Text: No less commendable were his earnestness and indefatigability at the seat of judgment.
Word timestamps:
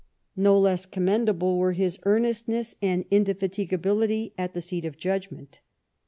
No 0.35 0.57
less 0.57 0.87
commendable 0.87 1.59
were 1.59 1.73
his 1.73 1.99
earnestness 2.05 2.73
and 2.81 3.05
indefatigability 3.11 4.33
at 4.35 4.55
the 4.55 4.59
seat 4.61 4.83
of 4.83 4.97
judgment. 4.97 5.59